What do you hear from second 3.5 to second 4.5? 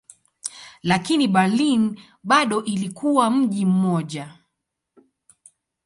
mmoja.